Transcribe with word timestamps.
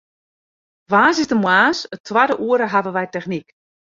Woansdeitemoarns 0.91 1.79
it 1.95 2.01
twadde 2.07 2.35
oere 2.47 2.67
hawwe 2.73 2.91
wy 2.95 3.05
technyk. 3.13 3.47